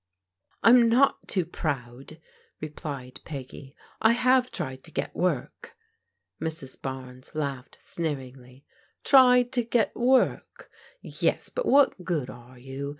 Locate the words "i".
4.01-4.13